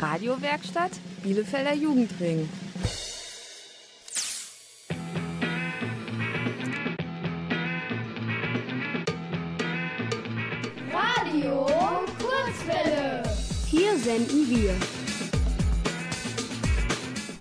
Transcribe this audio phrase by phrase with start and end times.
[0.00, 2.48] Radiowerkstatt Bielefelder Jugendring.
[10.92, 11.66] Radio
[12.18, 13.22] Kurzwelle.
[13.66, 14.74] Hier senden wir.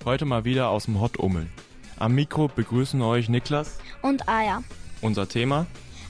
[0.06, 1.50] Heute mal wieder aus dem Hot Ummeln.
[1.98, 3.78] Am Mikro begrüßen euch Niklas.
[4.02, 4.64] und Aya.
[5.02, 5.66] Unser Thema.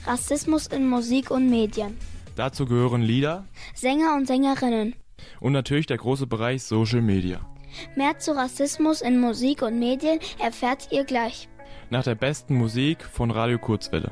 [0.06, 1.96] Rassismus in Musik und Medien.
[2.36, 3.44] Dazu gehören Lieder
[3.74, 4.94] Sänger und Sängerinnen.
[5.38, 7.40] Und natürlich der große Bereich Social Media.
[7.96, 11.48] Mehr zu Rassismus in Musik und Medien erfährt ihr gleich.
[11.90, 14.10] Nach der besten Musik von Radio Kurzwelle.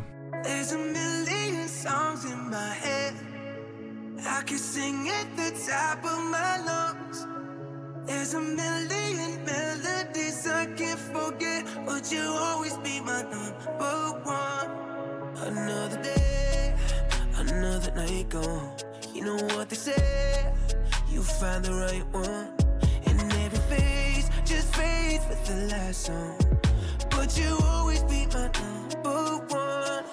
[8.09, 14.71] There's a million melodies I can't forget, but you always be my number one.
[15.47, 16.75] Another day,
[17.37, 18.77] another night gone.
[19.15, 20.51] You know what they say,
[21.19, 22.49] you find the right one.
[23.07, 26.39] And every phase just fades with the last song.
[27.11, 30.05] But you always be my number one.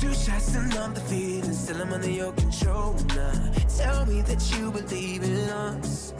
[0.00, 3.52] Two shots and I'm defeated, still I'm under your control now.
[3.78, 6.12] Tell me that you believe in us.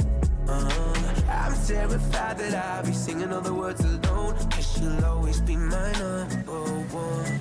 [0.46, 4.36] Uh, I'm terrified that I'll be singing all the words alone.
[4.50, 6.62] Cause you'll always be my number
[7.02, 7.40] one.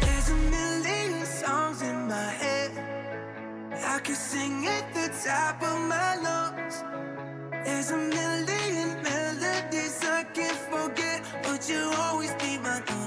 [0.00, 2.93] There's a million songs in my head.
[3.82, 6.84] I can sing at the top of my lungs.
[7.64, 13.03] There's a million melodies I can't forget, but you always be my number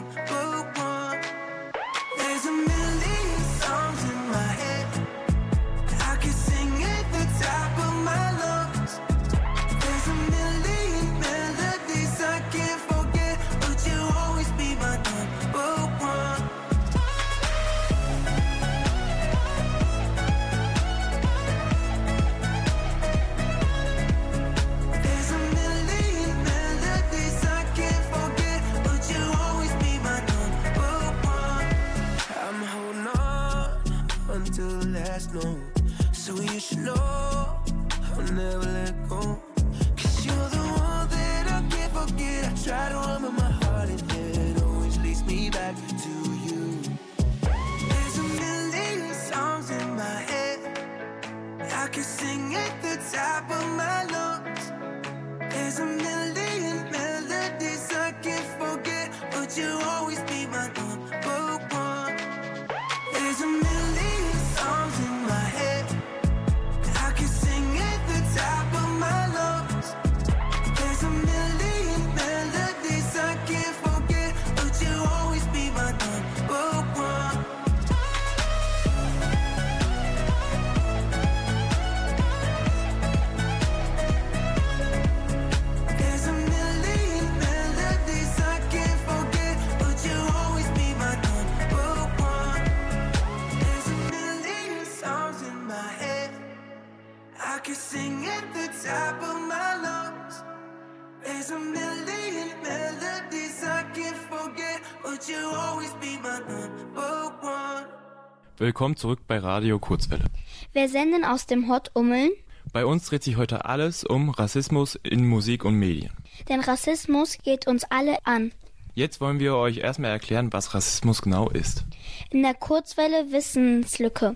[108.57, 110.25] Willkommen zurück bei Radio Kurzwelle.
[110.73, 112.29] Wir senden aus dem Hot Ummeln,
[112.71, 116.11] Bei uns dreht sich heute alles um Rassismus in Musik und Medien.
[116.49, 118.51] denn Rassismus geht uns alle an.
[118.93, 121.85] Jetzt wollen wir euch erstmal erklären, was Rassismus genau ist.
[122.29, 124.35] In der Kurzwelle Wissenslücke.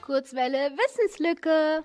[0.00, 1.84] Kurzwelle Wissenslücke.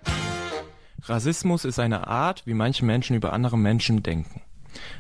[1.04, 4.42] Rassismus ist eine Art, wie manche Menschen über andere Menschen denken.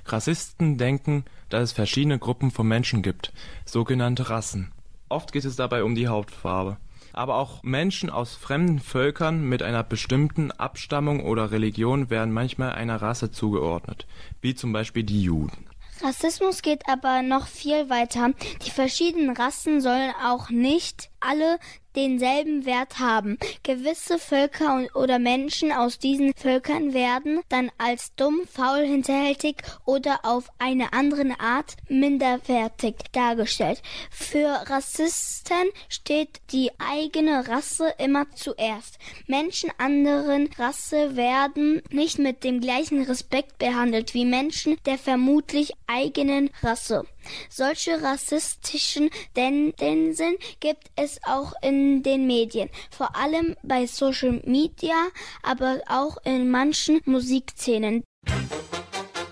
[0.06, 3.34] Rassisten denken, dass es verschiedene Gruppen von Menschen gibt,
[3.66, 4.72] sogenannte Rassen.
[5.10, 6.78] Oft geht es dabei um die Hautfarbe.
[7.14, 13.02] Aber auch Menschen aus fremden Völkern mit einer bestimmten Abstammung oder Religion werden manchmal einer
[13.02, 14.06] Rasse zugeordnet,
[14.42, 15.66] wie zum Beispiel die Juden.
[16.02, 18.32] Rassismus geht aber noch viel weiter.
[18.66, 21.60] Die verschiedenen Rassen sollen auch nicht alle
[21.96, 23.38] denselben Wert haben.
[23.64, 30.20] Gewisse Völker und, oder Menschen aus diesen Völkern werden dann als dumm, faul, hinterhältig oder
[30.24, 33.82] auf eine andere Art minderwertig dargestellt.
[34.12, 38.98] Für Rassisten steht die eigene Rasse immer zuerst.
[39.28, 46.50] Menschen anderen Rasse werden nicht mit dem gleichen Respekt behandelt wie Menschen der vermutlich eigenen
[46.62, 47.06] Rasse.
[47.50, 55.08] Solche rassistischen Tendenzen gibt es auch in den Medien, vor allem bei Social Media,
[55.44, 58.04] aber auch in manchen Musikszenen.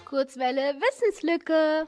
[0.06, 1.88] Kurzwelle Wissenslücke.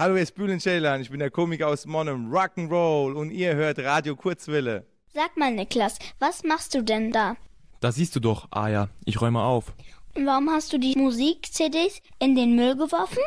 [0.00, 3.78] Hallo, hier ist Bülent Ceylan, ich bin der Komiker aus Monum, Rock'n'Roll und ihr hört
[3.80, 4.86] Radio Kurzwille.
[5.12, 7.36] Sag mal, Niklas, was machst du denn da?
[7.80, 9.74] Da siehst du doch, Aya, ich räume auf.
[10.16, 13.22] Und warum hast du die Musik-CDs in den Müll geworfen?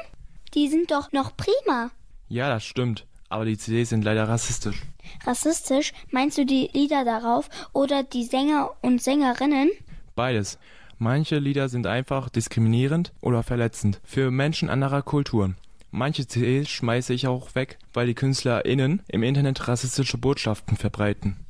[0.55, 1.91] Die sind doch noch prima.
[2.27, 4.81] Ja, das stimmt, aber die CDs sind leider rassistisch.
[5.27, 5.93] Rassistisch?
[6.09, 9.69] Meinst du die Lieder darauf oder die Sänger und Sängerinnen?
[10.15, 10.57] Beides.
[10.97, 15.55] Manche Lieder sind einfach diskriminierend oder verletzend für Menschen anderer Kulturen.
[15.95, 21.45] Manche CDs schmeiße ich auch weg, weil die KünstlerInnen im Internet rassistische Botschaften verbreiten.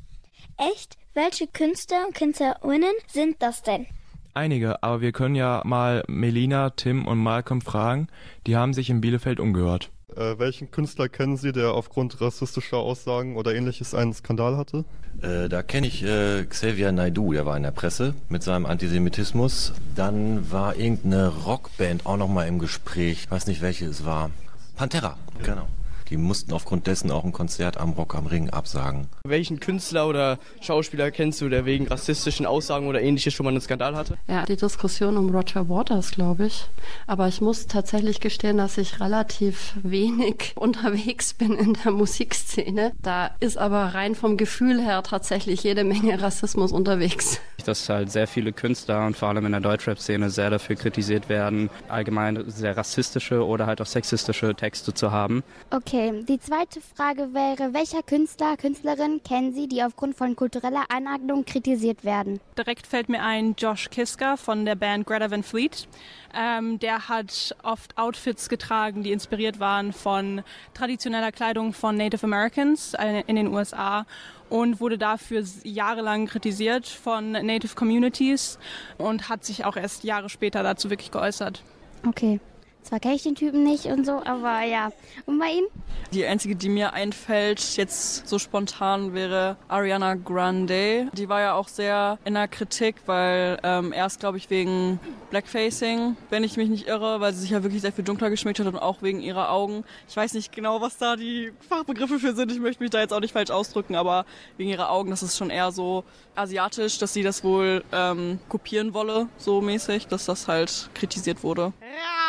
[0.58, 0.98] Echt?
[1.14, 3.86] Welche Künstler und Künstlerinnen sind das denn?
[4.34, 8.10] Einige, aber wir können ja mal Melina, Tim und Malcolm fragen,
[8.46, 9.92] die haben sich in Bielefeld umgehört.
[10.16, 14.86] Äh, welchen Künstler kennen Sie, der aufgrund rassistischer Aussagen oder ähnliches einen Skandal hatte?
[15.22, 19.74] Äh, da kenne ich äh, Xavier Naidoo, der war in der Presse mit seinem Antisemitismus.
[19.96, 23.24] Dann war irgendeine Rockband auch nochmal im Gespräch.
[23.24, 24.32] Ich weiß nicht, welche es war.
[24.76, 25.68] Pantera, genau.
[26.14, 29.08] Die mussten aufgrund dessen auch ein Konzert am Rock am Ring absagen.
[29.26, 33.62] Welchen Künstler oder Schauspieler kennst du, der wegen rassistischen Aussagen oder ähnliches schon mal einen
[33.62, 34.20] Skandal hatte?
[34.28, 36.70] Ja, die Diskussion um Roger Waters, glaube ich.
[37.08, 42.92] Aber ich muss tatsächlich gestehen, dass ich relativ wenig unterwegs bin in der Musikszene.
[43.02, 47.40] Da ist aber rein vom Gefühl her tatsächlich jede Menge Rassismus unterwegs.
[47.66, 51.72] Dass halt sehr viele Künstler und vor allem in der Deutschrap-Szene sehr dafür kritisiert werden,
[51.88, 55.44] allgemein sehr rassistische oder halt auch sexistische Texte zu haben.
[55.72, 61.46] Okay, die zweite Frage wäre, welcher Künstler, Künstlerin kennen Sie, die aufgrund von kultureller Aneignung
[61.46, 62.40] kritisiert werden?
[62.58, 65.88] Direkt fällt mir ein Josh Kiska von der Band Greta Van Fleet.
[66.36, 70.44] Ähm, der hat oft Outfits getragen, die inspiriert waren von
[70.74, 72.96] traditioneller Kleidung von Native Americans
[73.28, 74.06] in den USA
[74.50, 78.60] und wurde dafür jahrelang kritisiert von Native Communities
[78.98, 81.64] und hat sich auch erst Jahre später dazu wirklich geäußert.
[82.06, 82.40] Okay.
[82.84, 84.92] Zwar kenne ich den Typen nicht und so, aber ja.
[85.26, 85.66] Und bei ihm?
[86.12, 91.08] Die einzige, die mir einfällt, jetzt so spontan, wäre Ariana Grande.
[91.14, 95.00] Die war ja auch sehr in der Kritik, weil ähm, erst, glaube ich, wegen
[95.30, 98.60] Blackfacing, wenn ich mich nicht irre, weil sie sich ja wirklich sehr viel dunkler geschminkt
[98.60, 99.84] hat und auch wegen ihrer Augen.
[100.08, 102.52] Ich weiß nicht genau, was da die Fachbegriffe für sind.
[102.52, 104.26] Ich möchte mich da jetzt auch nicht falsch ausdrücken, aber
[104.58, 106.04] wegen ihrer Augen, das ist schon eher so
[106.36, 111.74] asiatisch, dass sie das wohl ähm, kopieren wolle, so mäßig, dass das halt kritisiert wurde.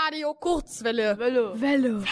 [0.06, 1.16] Radio Kurzwelle.
[1.18, 1.54] Welle.
[1.58, 1.90] Welle.
[1.90, 2.04] Welle.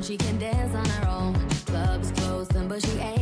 [0.00, 0.67] She can dance.
[2.80, 3.17] She ain't.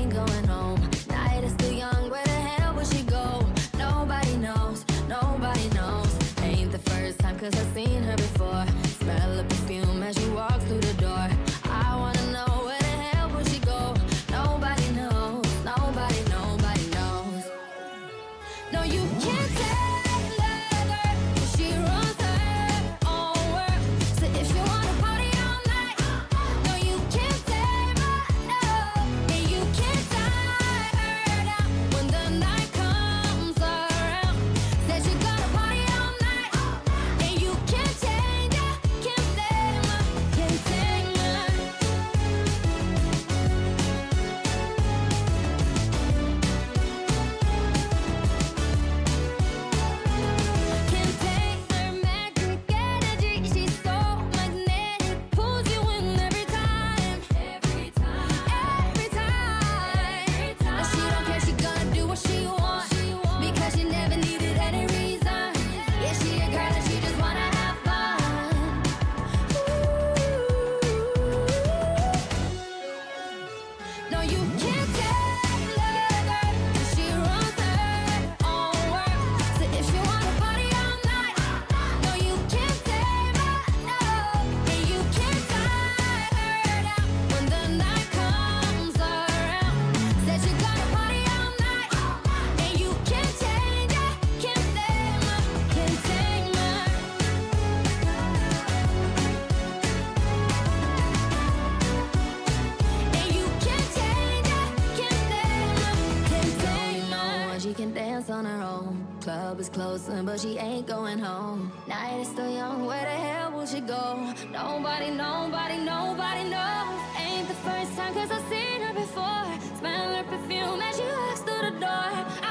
[109.26, 111.72] Club is closing, but she ain't going home.
[111.88, 114.32] Night is still young, where the hell will she go?
[114.52, 117.00] Nobody, nobody, nobody knows.
[117.18, 119.48] Ain't the first time, cause I've seen her before.
[119.80, 122.45] Smell her perfume as she walks through the door.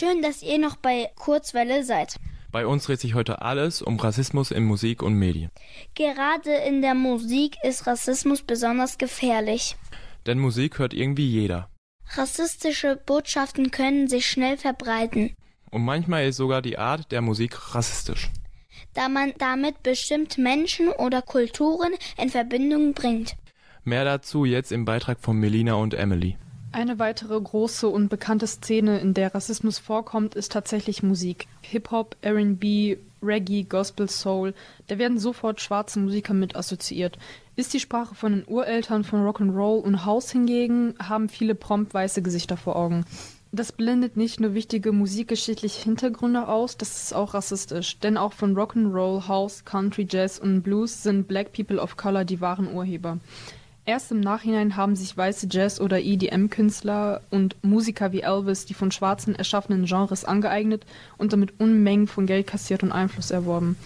[0.00, 2.16] Schön, dass ihr noch bei Kurzwelle seid.
[2.50, 5.50] Bei uns dreht sich heute alles um Rassismus in Musik und Medien.
[5.94, 9.76] Gerade in der Musik ist Rassismus besonders gefährlich.
[10.24, 11.68] Denn Musik hört irgendwie jeder.
[12.14, 15.36] Rassistische Botschaften können sich schnell verbreiten,
[15.70, 18.30] Und manchmal ist sogar die Art der Musik rassistisch.
[18.94, 23.36] da man damit bestimmte Menschen oder Kulturen in Verbindung bringt.
[23.84, 26.38] Mehr dazu jetzt im Beitrag von Melina und Emily.
[26.72, 31.48] Eine weitere große und bekannte Szene, in der Rassismus vorkommt, ist tatsächlich Musik.
[31.62, 34.54] Hip-Hop, RB, Reggae, Gospel, Soul,
[34.86, 37.18] da werden sofort schwarze Musiker mit assoziiert.
[37.56, 42.22] Ist die Sprache von den Ureltern von Rock'n'Roll und House hingegen, haben viele prompt weiße
[42.22, 43.04] Gesichter vor Augen.
[43.50, 47.98] Das blendet nicht nur wichtige musikgeschichtliche Hintergründe aus, das ist auch rassistisch.
[47.98, 52.40] Denn auch von Rock'n'Roll, House, Country, Jazz und Blues sind Black People of Color die
[52.40, 53.18] wahren Urheber.
[53.86, 58.90] Erst im Nachhinein haben sich weiße Jazz- oder EDM-Künstler und Musiker wie Elvis die von
[58.90, 60.84] Schwarzen erschaffenen Genres angeeignet
[61.16, 63.76] und damit Unmengen von Geld kassiert und Einfluss erworben.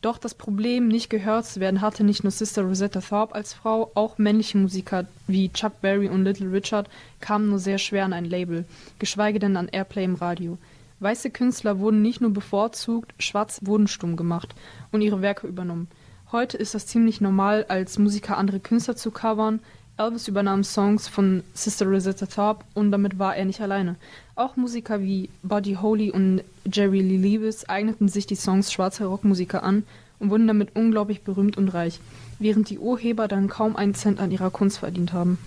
[0.00, 3.90] Doch das Problem, nicht gehört zu werden, hatte nicht nur Sister Rosetta Thorpe als Frau,
[3.94, 6.88] auch männliche Musiker wie Chuck Berry und Little Richard
[7.20, 8.64] kamen nur sehr schwer an ein Label,
[9.00, 10.56] geschweige denn an Airplay im Radio.
[11.00, 14.54] Weiße Künstler wurden nicht nur bevorzugt, schwarz wurden stumm gemacht
[14.92, 15.88] und ihre Werke übernommen.
[16.30, 19.60] Heute ist das ziemlich normal, als Musiker andere Künstler zu covern.
[19.96, 23.96] Elvis übernahm Songs von Sister Rosetta Thorpe und damit war er nicht alleine.
[24.36, 29.62] Auch Musiker wie Buddy Holly und Jerry Lee Lewis eigneten sich die Songs schwarzer Rockmusiker
[29.62, 29.84] an
[30.18, 31.98] und wurden damit unglaublich berühmt und reich,
[32.38, 35.38] während die Urheber dann kaum einen Cent an ihrer Kunst verdient haben.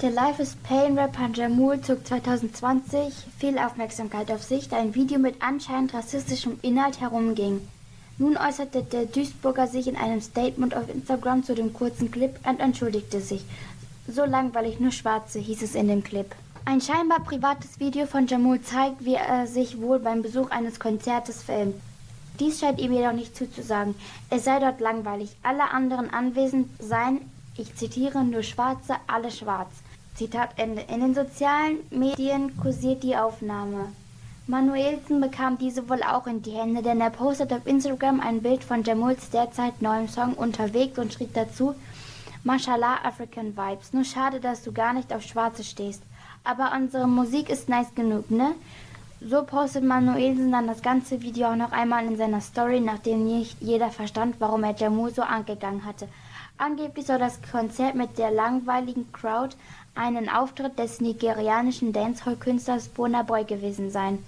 [0.00, 5.18] Der Life is Pain Rapper Jamul zog 2020 viel Aufmerksamkeit auf sich, da ein Video
[5.18, 7.60] mit anscheinend rassistischem Inhalt herumging.
[8.20, 12.60] Nun äußerte der Duisburger sich in einem Statement auf Instagram zu dem kurzen Clip und
[12.60, 13.46] entschuldigte sich.
[14.06, 16.26] So langweilig, nur Schwarze, hieß es in dem Clip.
[16.66, 21.42] Ein scheinbar privates Video von Jamul zeigt, wie er sich wohl beim Besuch eines Konzertes
[21.42, 21.76] filmt.
[22.38, 23.94] Dies scheint ihm jedoch nicht zuzusagen.
[24.28, 25.34] Es sei dort langweilig.
[25.42, 27.22] Alle anderen anwesend seien,
[27.56, 29.70] ich zitiere, nur Schwarze, alle schwarz.
[30.14, 30.82] Zitat Ende.
[30.92, 33.86] In den sozialen Medien kursiert die Aufnahme.
[34.50, 38.64] Manuelsen bekam diese wohl auch in die Hände, denn er postet auf Instagram ein Bild
[38.64, 41.76] von Jamuls derzeit neuem Song unterwegs und schrieb dazu,
[42.42, 43.92] Mashallah African Vibes.
[43.92, 46.02] Nur schade, dass du gar nicht auf Schwarze stehst.
[46.42, 48.56] Aber unsere Musik ist nice genug, ne?
[49.20, 53.56] So postet Manuelsen dann das ganze Video auch noch einmal in seiner Story, nachdem nicht
[53.60, 56.08] jeder verstand, warum er Jamul so angegangen hatte.
[56.58, 59.56] Angeblich soll das Konzert mit der langweiligen Crowd
[59.94, 64.24] einen Auftritt des nigerianischen Dancehall-Künstlers Burna Boy gewesen sein.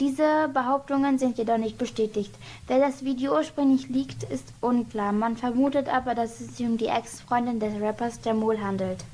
[0.00, 2.34] Diese Behauptungen sind jedoch nicht bestätigt.
[2.66, 5.12] Wer das Video ursprünglich liegt, ist unklar.
[5.12, 9.04] Man vermutet aber, dass es sich um die Ex-Freundin des Rappers Jamul handelt.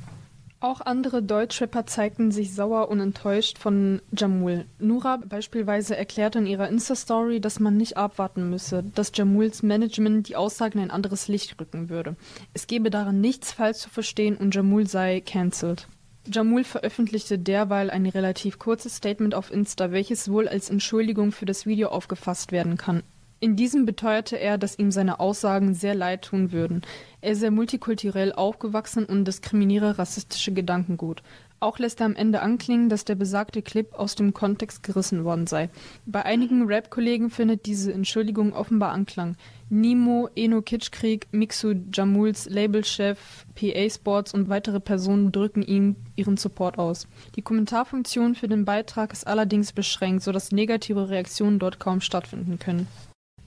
[0.63, 4.67] Auch andere Deutschrapper zeigten sich sauer und enttäuscht von Jamul.
[4.79, 10.37] Nura beispielsweise erklärte in ihrer Insta-Story, dass man nicht abwarten müsse, dass Jamuls Management die
[10.37, 12.15] Aussagen in ein anderes Licht rücken würde.
[12.53, 15.89] Es gebe daran nichts falsch zu verstehen und Jamul sei cancelled.
[16.31, 21.65] Jamul veröffentlichte derweil ein relativ kurzes Statement auf Insta, welches wohl als Entschuldigung für das
[21.65, 23.03] Video aufgefasst werden kann.
[23.43, 26.83] In diesem beteuerte er, dass ihm seine Aussagen sehr leid tun würden.
[27.23, 31.23] Er sei multikulturell aufgewachsen und diskriminiere rassistische Gedankengut.
[31.59, 35.47] Auch lässt er am Ende anklingen, dass der besagte Clip aus dem Kontext gerissen worden
[35.47, 35.71] sei.
[36.05, 39.37] Bei einigen Rap-Kollegen findet diese Entschuldigung offenbar Anklang.
[39.71, 46.79] Nimo, Eno Kitschkrieg, Mixu Jamuls Labelchef, PA Sports und weitere Personen drücken ihm ihren Support
[46.79, 47.09] aus.
[47.37, 52.87] Die Kommentarfunktion für den Beitrag ist allerdings beschränkt, sodass negative Reaktionen dort kaum stattfinden können.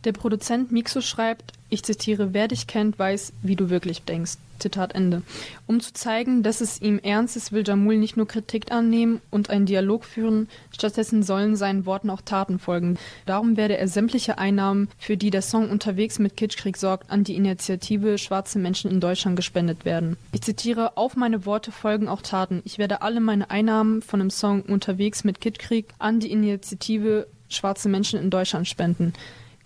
[0.06, 4.34] Der Produzent Mixo schreibt, ich zitiere, wer dich kennt, weiß, wie du wirklich denkst.
[4.60, 5.24] Zitat Ende.
[5.66, 9.50] Um zu zeigen, dass es ihm ernst ist, will Jamul nicht nur Kritik annehmen und
[9.50, 12.98] einen Dialog führen, stattdessen sollen seinen Worten auch Taten folgen.
[13.26, 17.36] Darum werde er sämtliche Einnahmen, für die der Song unterwegs mit Kitschkrieg sorgt, an die
[17.36, 20.16] Initiative Schwarze Menschen in Deutschland gespendet werden.
[20.32, 22.62] Ich zitiere, auf meine Worte folgen auch Taten.
[22.66, 27.90] Ich werde alle meine Einnahmen von dem Song unterwegs mit Kitschkrieg an die Initiative Schwarze
[27.90, 29.14] Menschen in Deutschland spenden.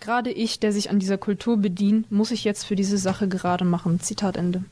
[0.00, 3.64] Gerade ich, der sich an dieser Kultur bedient, muss ich jetzt für diese Sache gerade
[3.64, 3.98] machen.
[4.00, 4.64] Zitat Ende.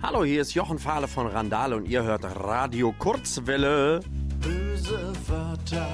[0.00, 3.98] Hallo, hier ist Jochen Fahle von Randale und ihr hört Radio Kurzwelle.
[4.40, 5.88] Böse Wörter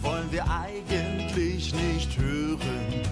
[0.00, 3.02] wollen wir eigentlich nicht hören,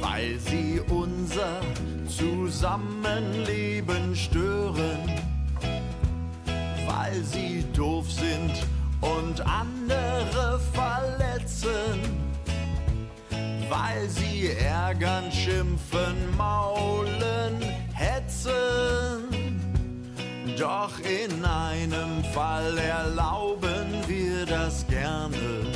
[0.00, 1.60] weil sie unser
[2.08, 5.20] Zusammenleben stören,
[6.86, 8.66] weil sie doof sind
[9.02, 12.22] und andere verletzen
[13.72, 17.60] weil sie ärgern, schimpfen, maulen,
[17.94, 19.58] hetzen.
[20.58, 25.66] Doch in einem Fall erlauben wir das gerne.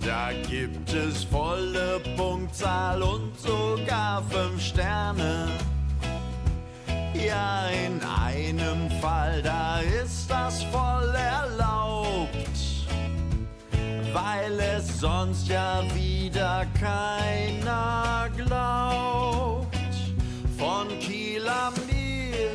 [0.00, 5.48] Da gibt es volle Punktzahl und sogar fünf Sterne.
[7.14, 12.28] Ja, in einem Fall, da ist das voll erlaubt,
[14.12, 19.68] weil es sonst ja wieder keiner glaubt.
[20.58, 22.48] Von Kiel am Nil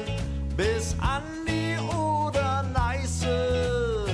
[0.56, 4.08] bis an die Oder Neiße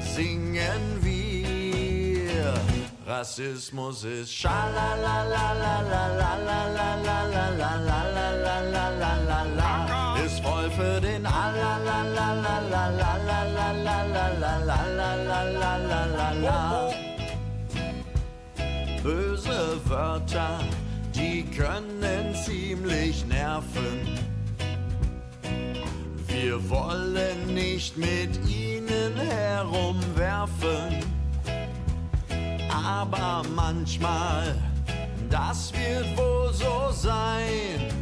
[0.00, 2.52] singen wir.
[3.06, 6.39] Rassismus ist schalalalalalalala.
[15.44, 16.90] la la la la.
[19.02, 20.60] Böse Wörter,
[21.14, 24.18] die können ziemlich nerven.
[26.26, 31.04] Wir wollen nicht mit ihnen herumwerfen,
[32.68, 34.54] aber manchmal,
[35.28, 38.00] das wird wohl so sein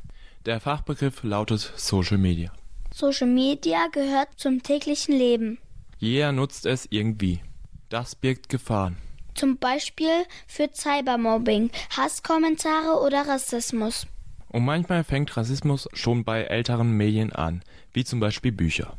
[0.46, 2.52] Der Fachbegriff lautet Social Media.
[2.94, 5.60] Social Media gehört zum täglichen Leben.
[5.98, 7.40] Jeder nutzt es irgendwie.
[7.88, 8.98] Das birgt Gefahren.
[9.40, 14.06] Zum Beispiel für Cybermobbing, Hasskommentare oder Rassismus.
[14.50, 17.62] Und manchmal fängt Rassismus schon bei älteren Medien an,
[17.94, 18.98] wie zum Beispiel Bücher.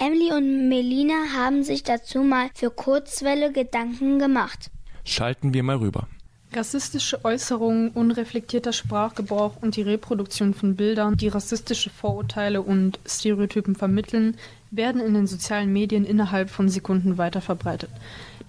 [0.00, 4.70] Emily und Melina haben sich dazu mal für Kurzwelle Gedanken gemacht.
[5.04, 6.08] Schalten wir mal rüber.
[6.54, 14.38] Rassistische Äußerungen, unreflektierter Sprachgebrauch und die Reproduktion von Bildern, die rassistische Vorurteile und Stereotypen vermitteln,
[14.70, 17.90] werden in den sozialen Medien innerhalb von Sekunden weiter verbreitet.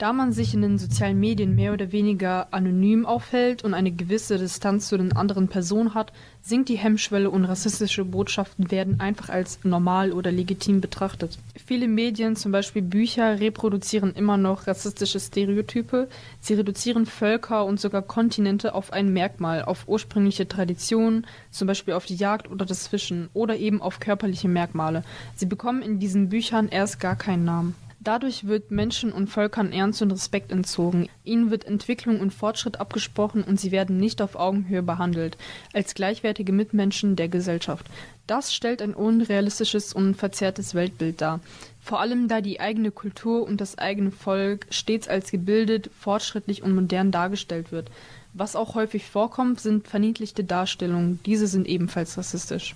[0.03, 4.37] Da man sich in den sozialen Medien mehr oder weniger anonym aufhält und eine gewisse
[4.37, 6.11] Distanz zu den anderen Personen hat,
[6.41, 11.39] sinkt die Hemmschwelle und rassistische Botschaften werden einfach als normal oder legitim betrachtet.
[11.65, 16.09] Viele Medien, zum Beispiel Bücher, reproduzieren immer noch rassistische Stereotype.
[16.41, 22.05] Sie reduzieren Völker und sogar Kontinente auf ein Merkmal, auf ursprüngliche Traditionen, zum Beispiel auf
[22.05, 25.05] die Jagd oder das Fischen oder eben auf körperliche Merkmale.
[25.37, 27.82] Sie bekommen in diesen Büchern erst gar keinen Namen.
[28.03, 31.07] Dadurch wird Menschen und Völkern Ernst und Respekt entzogen.
[31.23, 35.37] Ihnen wird Entwicklung und Fortschritt abgesprochen und sie werden nicht auf Augenhöhe behandelt,
[35.71, 37.85] als gleichwertige Mitmenschen der Gesellschaft.
[38.27, 41.39] Das stellt ein unrealistisches und verzerrtes Weltbild dar.
[41.79, 46.75] Vor allem da die eigene Kultur und das eigene Volk stets als gebildet, fortschrittlich und
[46.75, 47.89] modern dargestellt wird.
[48.33, 51.21] Was auch häufig vorkommt, sind verniedlichte Darstellungen.
[51.25, 52.75] Diese sind ebenfalls rassistisch.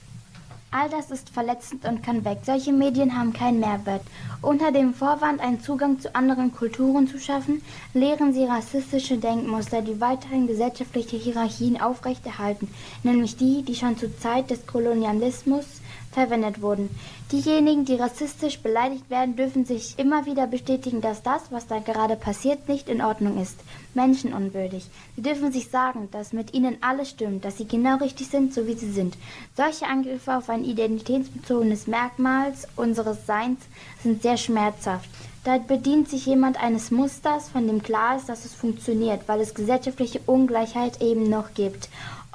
[0.80, 2.42] All das ist verletzend und kann weg.
[2.46, 4.04] Solche Medien haben keinen Mehrwert.
[4.44, 7.64] Unter dem Vorwand, einen Zugang zu anderen Kulturen zu schaffen,
[7.96, 12.70] lehren sie rassistische Denkmuster, die weiterhin gesellschaftliche Hierarchien aufrechterhalten,
[13.02, 15.66] nämlich die, die schon zur Zeit des Kolonialismus
[16.12, 16.90] verwendet wurden.
[17.32, 22.16] Diejenigen, die rassistisch beleidigt werden, dürfen sich immer wieder bestätigen, dass das, was da gerade
[22.16, 23.60] passiert, nicht in Ordnung ist,
[23.94, 24.86] menschenunwürdig.
[25.16, 28.66] Sie dürfen sich sagen, dass mit ihnen alles stimmt, dass sie genau richtig sind, so
[28.66, 29.18] wie sie sind.
[29.56, 33.60] Solche Angriffe auf ein identitätsbezogenes Merkmal unseres Seins
[34.04, 35.10] sind sehr schmerzhaft.
[35.48, 39.54] Da bedient sich jemand eines Musters, von dem klar ist, dass es funktioniert, weil es
[39.54, 41.88] gesellschaftliche Ungleichheit eben noch gibt.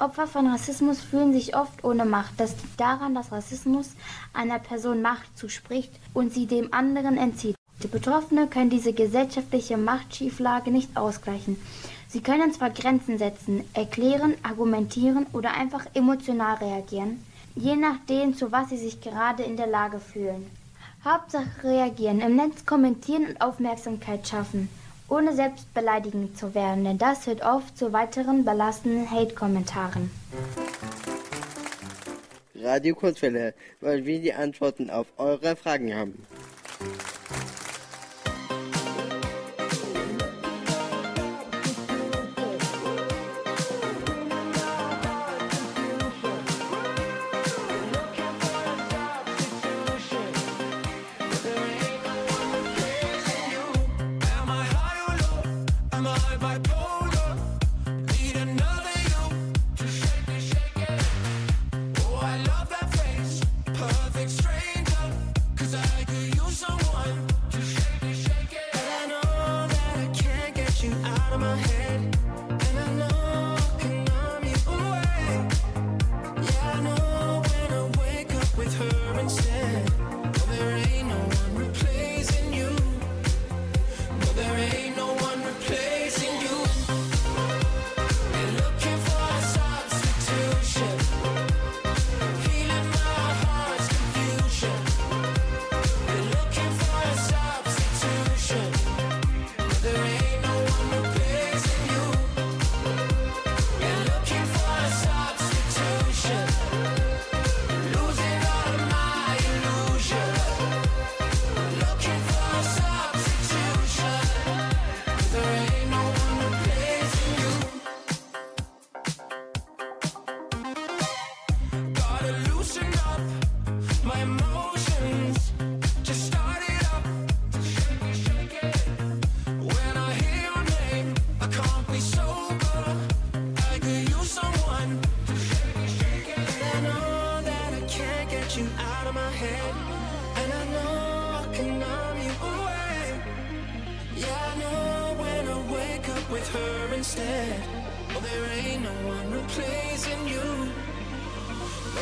[0.03, 2.33] Opfer von Rassismus fühlen sich oft ohne Macht.
[2.37, 3.91] Das liegt daran, dass Rassismus
[4.33, 7.55] einer Person Macht zuspricht und sie dem anderen entzieht.
[7.81, 11.55] Die Betroffenen können diese gesellschaftliche Machtschieflage nicht ausgleichen.
[12.09, 17.23] Sie können zwar Grenzen setzen, erklären, argumentieren oder einfach emotional reagieren,
[17.55, 20.51] je nachdem, zu was sie sich gerade in der Lage fühlen.
[21.05, 24.67] Hauptsache reagieren, im Netz kommentieren und Aufmerksamkeit schaffen,
[25.09, 30.11] ohne selbst beleidigend zu werden, denn das führt oft zu weiteren belastenden Hate-Kommentaren.
[32.55, 36.25] Radio Kurzwelle, weil wir die Antworten auf eure Fragen haben.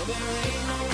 [0.06, 0.91] There ain't no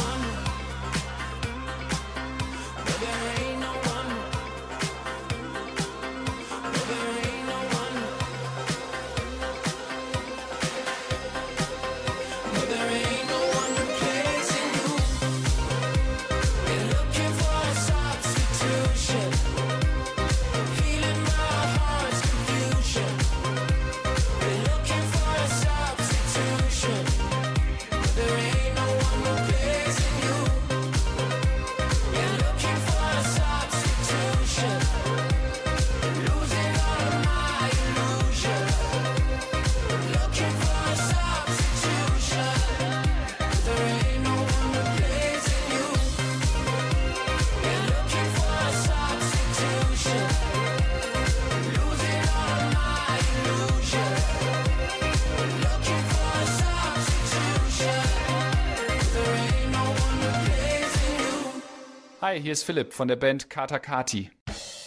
[62.28, 64.30] Hi, hier ist Philipp von der Band Kata Kati.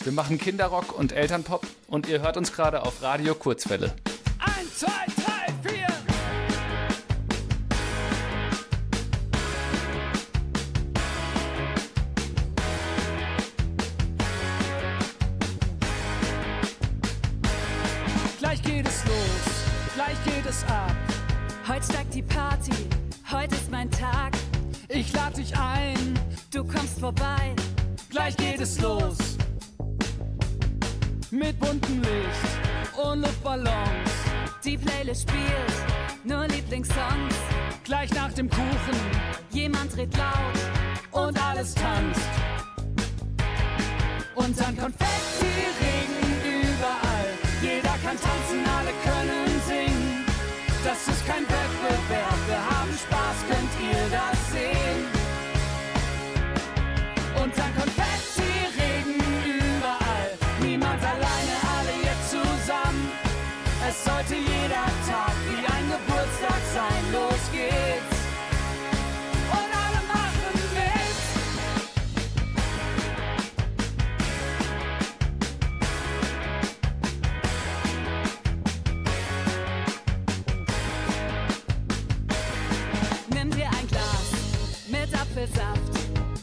[0.05, 3.94] Wir machen Kinderrock und Elternpop und ihr hört uns gerade auf Radio Kurzwelle.
[34.90, 37.35] Playlist spielt nur Lieblingssongs.
[37.85, 38.98] Gleich nach dem Kuchen,
[39.50, 40.59] jemand dreht laut
[41.12, 42.31] und alles tanzt.
[44.35, 47.31] Und dann Konfetti-Regen überall.
[47.62, 50.24] Jeder kann tanzen, alle können singen.
[50.85, 54.80] Das ist kein Wettbewerb, wir haben Spaß, könnt ihr das sehen?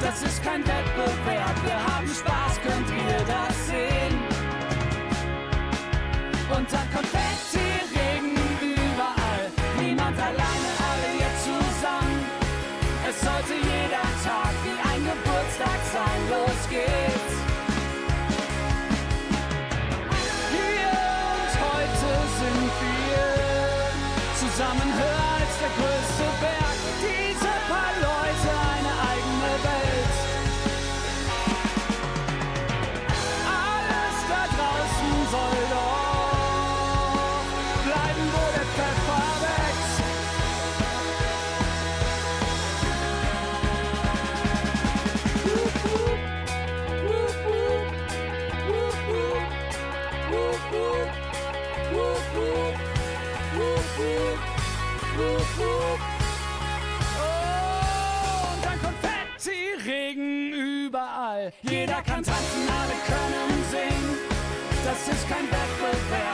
[0.00, 4.16] Das ist kein Wettbewerb, wir haben Spaß, könnt ihr das sehen?
[6.56, 6.90] Und dann
[62.22, 64.18] tanzen, alle können singen.
[64.84, 66.29] Das ist kein Wettbewerb,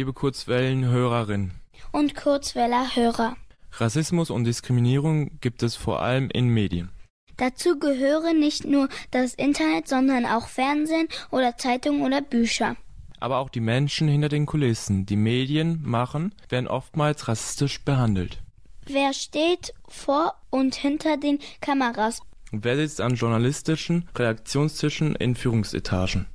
[0.00, 1.50] Liebe Kurzwellenhörerin,
[1.92, 3.36] Und Kurzweller-Hörer.
[3.72, 6.88] Rassismus und Diskriminierung gibt es vor allem in Medien.
[7.36, 12.76] Dazu gehören nicht nur das Internet, sondern auch Fernsehen oder Zeitungen oder Bücher.
[13.18, 18.38] Aber auch die Menschen hinter den Kulissen, die Medien machen, werden oftmals rassistisch behandelt.
[18.86, 22.22] Wer steht vor und hinter den Kameras?
[22.52, 26.26] Wer sitzt an journalistischen Redaktionstischen in Führungsetagen?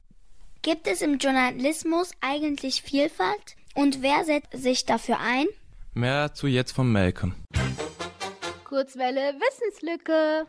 [0.65, 3.56] Gibt es im Journalismus eigentlich Vielfalt?
[3.75, 5.45] Und wer setzt sich dafür ein?
[5.93, 7.36] Mehr dazu jetzt von Malcolm.
[8.63, 10.47] Kurzwelle Wissenslücke.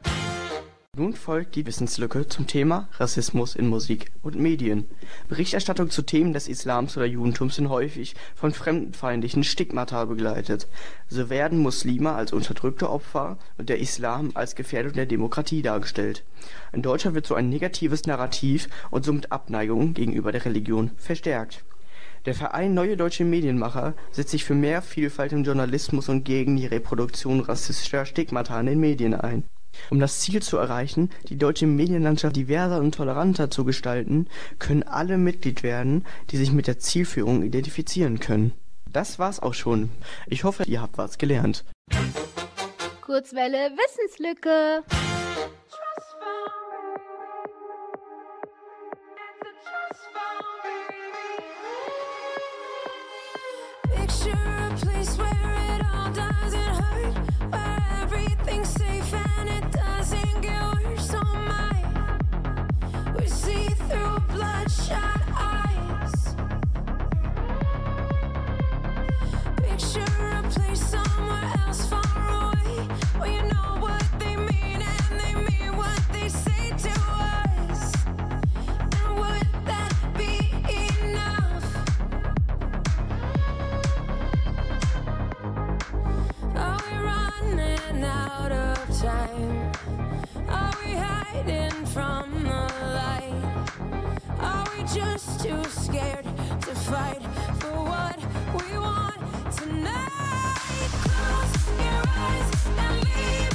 [0.99, 4.87] Nun folgt die Wissenslücke zum Thema Rassismus in Musik und Medien.
[5.29, 10.69] Berichterstattung zu Themen des Islams oder Judentums sind häufig von fremdenfeindlichen Stigmata begleitet.
[11.11, 16.25] So werden Muslime als unterdrückte Opfer und der Islam als Gefährdung der Demokratie dargestellt.
[16.73, 21.63] In Deutschland wird so ein negatives Narrativ und somit Abneigung gegenüber der Religion verstärkt.
[22.25, 26.67] Der Verein Neue Deutsche Medienmacher setzt sich für mehr Vielfalt im Journalismus und gegen die
[26.67, 29.45] Reproduktion rassistischer Stigmata in den Medien ein.
[29.91, 34.27] Um das Ziel zu erreichen, die deutsche Medienlandschaft diverser und toleranter zu gestalten,
[34.59, 38.53] können alle Mitglied werden, die sich mit der Zielführung identifizieren können.
[38.93, 39.91] Das war's auch schon.
[40.27, 41.65] Ich hoffe, ihr habt was gelernt.
[43.03, 44.83] Kurzwelle Wissenslücke.
[89.27, 92.63] Are we hiding from the
[92.95, 93.35] light?
[94.39, 96.25] Are we just too scared
[96.61, 97.23] to fight
[97.59, 98.19] for what
[98.55, 99.19] we want
[99.53, 100.91] tonight?
[101.03, 103.46] Close your eyes and leave.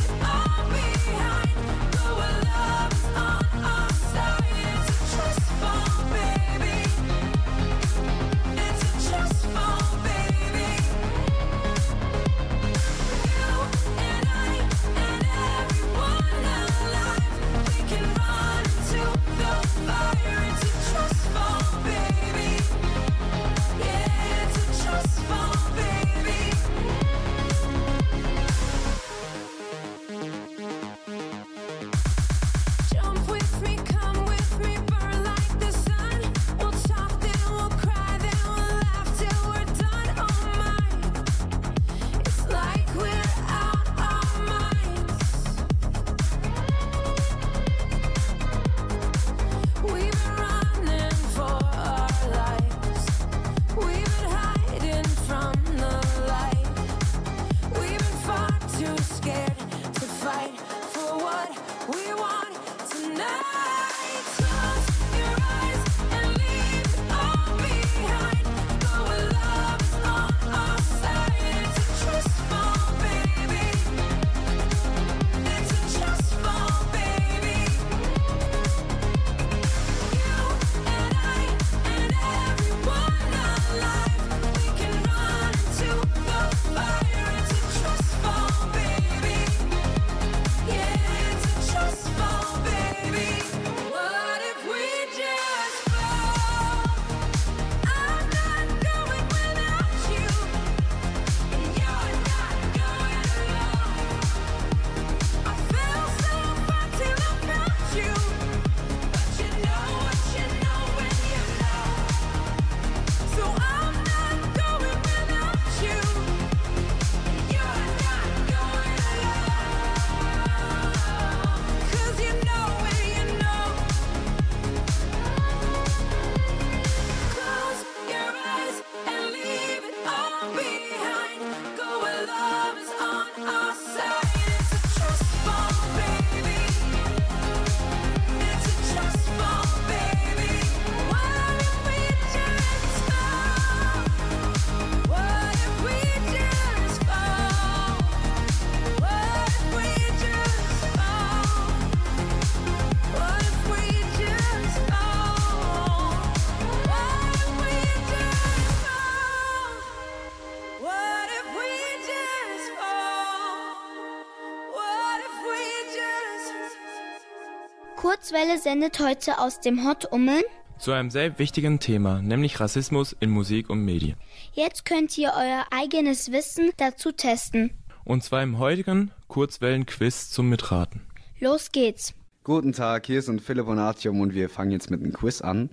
[168.31, 170.43] Kurzwelle sendet heute aus dem Hot Ummeln.
[170.79, 174.15] Zu einem sehr wichtigen Thema, nämlich Rassismus in Musik und Medien.
[174.53, 177.71] Jetzt könnt ihr euer eigenes Wissen dazu testen.
[178.05, 181.01] Und zwar im heutigen Kurzwellen-Quiz zum Mitraten.
[181.41, 182.13] Los geht's.
[182.45, 185.69] Guten Tag, hier sind Philipp und Artyom und wir fangen jetzt mit einem Quiz an.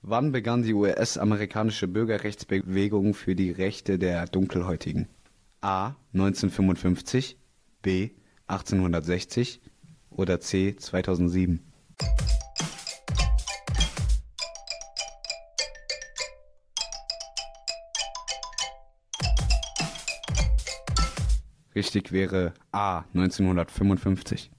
[0.00, 5.06] Wann begann die US-amerikanische Bürgerrechtsbewegung für die Rechte der Dunkelhäutigen?
[5.60, 5.96] A.
[6.14, 7.36] 1955,
[7.82, 8.08] B.
[8.46, 9.60] 1860
[10.08, 10.76] oder C.
[10.76, 11.60] 2007?
[21.74, 23.04] Richtig wäre A.
[23.14, 24.50] 1955.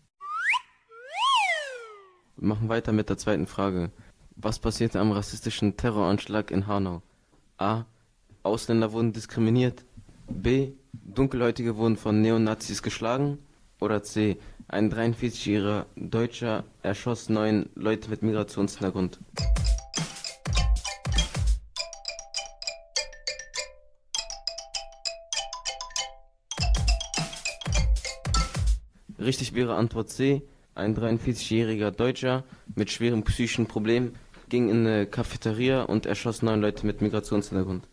[2.37, 3.91] Wir machen weiter mit der zweiten Frage.
[4.35, 7.01] Was passierte am rassistischen Terroranschlag in Hanau?
[7.57, 7.85] A.
[8.43, 9.85] Ausländer wurden diskriminiert.
[10.27, 10.73] B.
[10.91, 13.39] Dunkelhäutige wurden von Neonazis geschlagen.
[13.79, 14.37] Oder C.
[14.67, 19.19] Ein 43-jähriger Deutscher erschoss neun Leute mit Migrationshintergrund.
[29.25, 30.43] Richtig wäre Antwort C.
[30.75, 32.43] Ein 43-jähriger Deutscher
[32.75, 34.13] mit schwerem psychischen Problem
[34.49, 37.87] ging in eine Cafeteria und erschoss neun Leute mit Migrationshintergrund.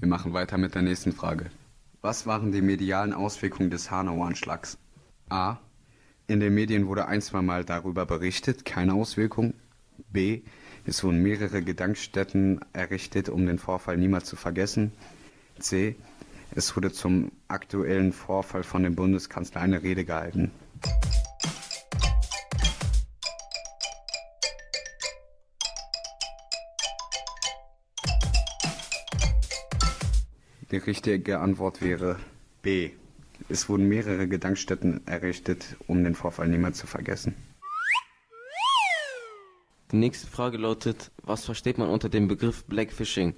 [0.00, 1.46] Wir machen weiter mit der nächsten Frage.
[2.00, 4.78] Was waren die medialen Auswirkungen des Hanau-Anschlags?
[5.28, 5.58] A.
[6.26, 9.54] In den Medien wurde ein, zweimal darüber berichtet, keine Auswirkung.
[10.10, 10.42] B.
[10.84, 14.90] Es wurden mehrere Gedenkstätten errichtet, um den Vorfall niemals zu vergessen.
[15.60, 15.94] C.
[16.58, 20.50] Es wurde zum aktuellen Vorfall von dem Bundeskanzler eine Rede gehalten.
[30.70, 32.18] Die richtige Antwort wäre
[32.62, 32.92] B.
[33.50, 37.36] Es wurden mehrere Gedenkstätten errichtet, um den Vorfall niemals zu vergessen.
[39.92, 43.34] Die nächste Frage lautet, was versteht man unter dem Begriff Blackfishing?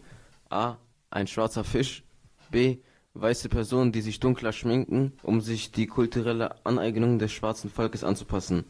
[0.51, 0.77] A.
[1.11, 2.05] Ein schwarzer Fisch.
[2.53, 2.79] B.
[3.15, 8.65] Weiße Personen, die sich dunkler schminken, um sich die kulturelle Aneignung des schwarzen Volkes anzupassen.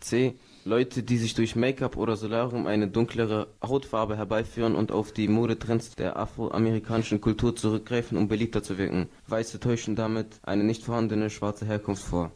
[0.00, 0.34] C.
[0.64, 5.94] Leute, die sich durch Make-up oder Solarium eine dunklere Hautfarbe herbeiführen und auf die Modetrends
[5.94, 9.08] der afroamerikanischen Kultur zurückgreifen, um beliebter zu wirken.
[9.26, 12.32] Weiße täuschen damit eine nicht vorhandene schwarze Herkunft vor.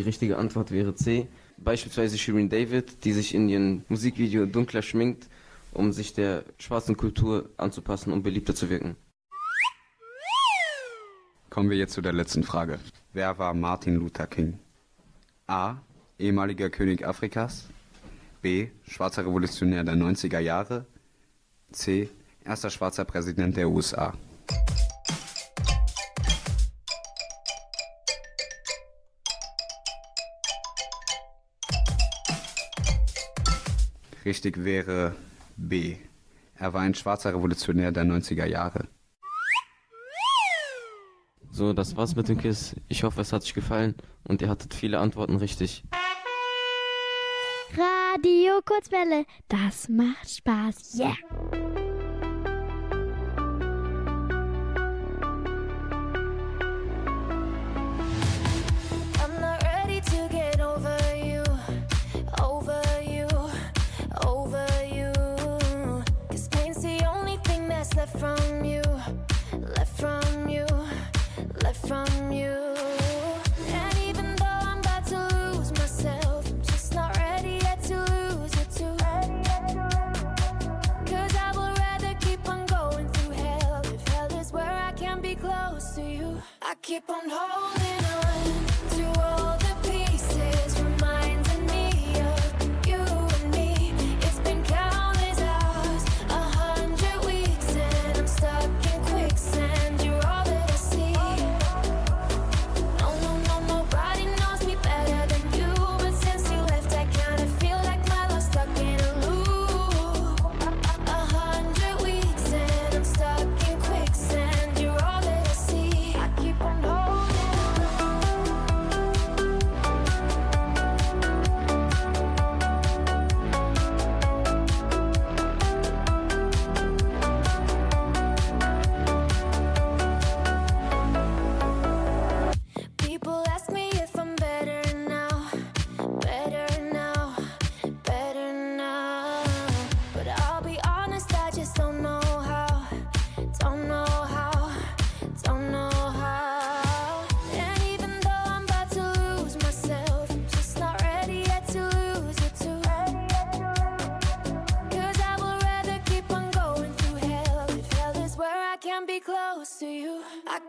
[0.00, 1.28] Die richtige Antwort wäre C.
[1.58, 5.28] Beispielsweise Shirin David, die sich in ihrem Musikvideo dunkler schminkt,
[5.74, 8.96] um sich der schwarzen Kultur anzupassen, um beliebter zu wirken.
[11.50, 12.78] Kommen wir jetzt zu der letzten Frage.
[13.12, 14.58] Wer war Martin Luther King?
[15.46, 15.76] A.
[16.18, 17.68] Ehemaliger König Afrikas.
[18.40, 18.68] B.
[18.88, 20.86] Schwarzer Revolutionär der 90er Jahre.
[21.72, 22.08] C.
[22.42, 24.14] Erster schwarzer Präsident der USA.
[34.24, 35.14] Richtig wäre
[35.56, 35.96] B.
[36.54, 38.88] Er war ein schwarzer Revolutionär der 90er Jahre.
[41.50, 42.76] So, das war's mit dem Quiz.
[42.88, 43.94] Ich hoffe, es hat euch gefallen
[44.24, 45.84] und ihr hattet viele Antworten richtig.
[47.76, 50.98] Radio Kurzwelle, das macht Spaß.
[50.98, 51.69] Yeah!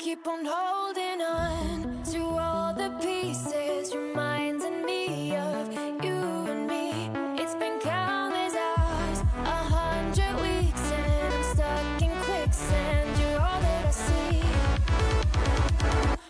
[0.02, 5.72] Keep on holding on to all the pieces, reminding me of
[6.04, 7.12] you and me.
[7.40, 13.20] It's been countless hours, a hundred weeks, and I'm stuck in quicksand.
[13.20, 14.42] You're all that I see.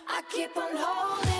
[0.05, 1.30] I keep on holding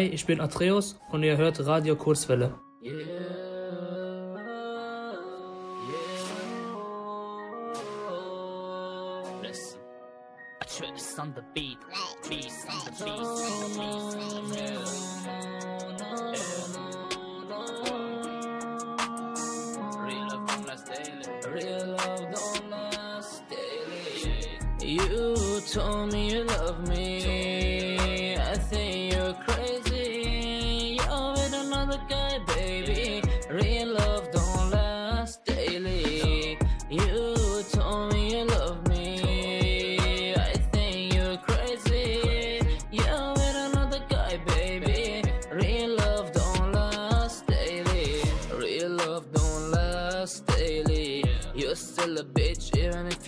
[0.00, 2.54] Hi, ich bin Atreus und ihr hört Radio Kurzwelle.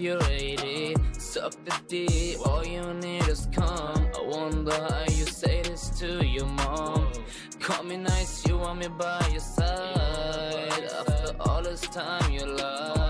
[0.03, 0.96] You're 80.
[1.12, 4.11] Suck the D, all you need is come.
[4.18, 7.12] I wonder how you say this to your mom.
[7.61, 10.90] Call me nice, you want me by your side.
[11.07, 13.01] After all this time you lied.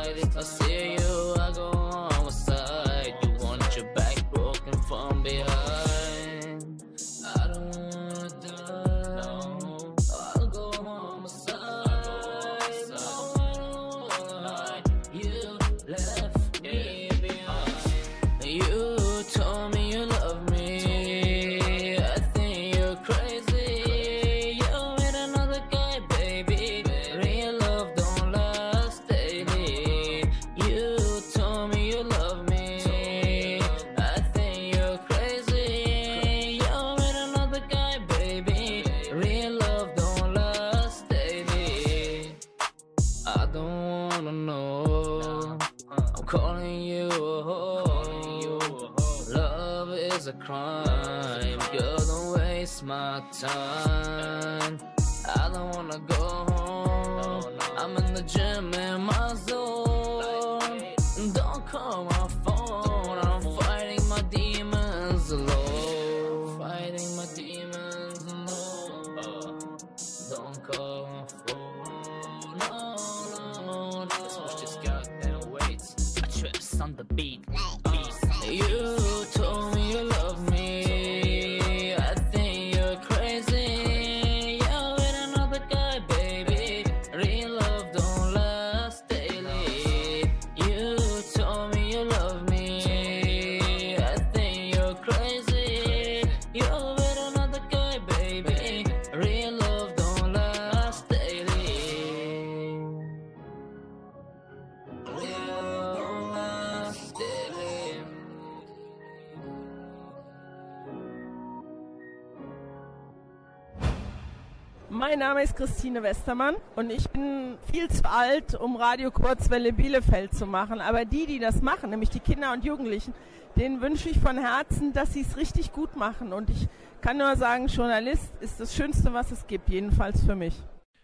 [115.23, 120.47] Name ist Christine Westermann und ich bin viel zu alt, um Radio Kurzwelle Bielefeld zu
[120.47, 120.81] machen.
[120.81, 123.15] Aber die, die das machen, nämlich die Kinder und Jugendlichen,
[123.55, 126.33] denen wünsche ich von Herzen, dass sie es richtig gut machen.
[126.33, 126.67] Und ich
[127.03, 130.61] kann nur sagen, Journalist ist das Schönste, was es gibt, jedenfalls für mich.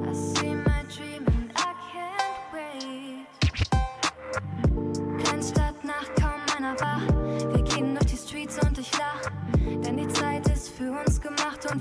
[0.07, 0.53] I see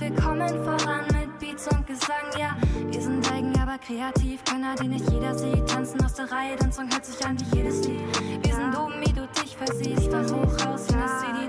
[0.09, 2.26] wir kommen voran mit Beats und Gesang.
[2.38, 2.56] Ja,
[2.90, 4.42] wir sind eigen, aber kreativ.
[4.44, 5.66] Könner, die nicht jeder sieht.
[5.68, 8.00] Tanzen aus der Reihe, dein Song hört sich an wie jedes Lied.
[8.42, 10.11] Wir sind oben, wie du dich versiehst.
[10.11, 11.48] Von hoch raus, in das City,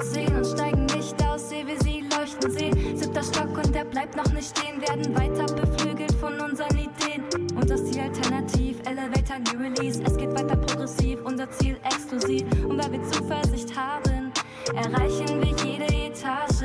[0.00, 2.96] 10 und steigen nicht aus, sehe wir sie leuchten sehen.
[2.96, 7.24] Siebter Stock und der bleibt noch nicht stehen, werden weiter beflügelt von unseren Ideen.
[7.54, 10.02] Und das Ziel alternativ, Elevator New Release.
[10.04, 12.42] Es geht weiter progressiv, unser Ziel exklusiv.
[12.64, 14.32] Und weil wir Zuversicht haben,
[14.74, 16.64] erreichen wir jede Etage.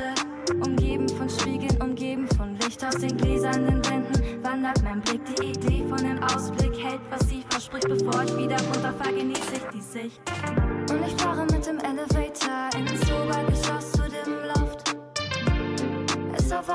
[0.64, 4.42] Umgeben von Spiegeln, umgeben von Licht aus den gläsernen Wänden.
[4.44, 7.88] Wandert mein Blick, die Idee von dem Ausblick hält, was sie verspricht.
[7.88, 10.20] Bevor ich wieder runterfahre, genieße ich die Sicht.
[10.90, 12.23] Und ich fahre mit dem Elevator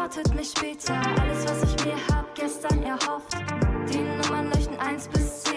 [0.10, 0.95] erwartet mich später.
[1.22, 3.38] Alles, was ich mir hab gestern erhofft.
[3.91, 5.49] Die Nummern leuchten eins bis 10.